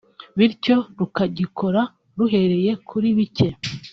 [0.37, 1.81] bityo rukagikora
[2.17, 3.47] ruhereye kuri bike